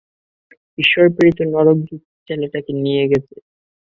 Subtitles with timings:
[0.77, 3.35] ঈশ্বরের প্রেরিত নরকের দূত ছেলেটাকে নিয়ে গেছে!